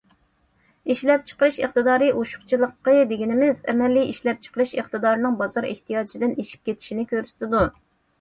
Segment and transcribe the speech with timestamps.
[0.91, 7.63] ئىشلەپچىقىرىش ئىقتىدارى ئوشۇقچىلىقى دېگىنىمىز، ئەمەلىي ئىشلەپچىقىرىش ئىقتىدارىنىڭ بازار ئېھتىياجىدىن ئېشىپ كېتىشىنى كۆرسىتىدۇ.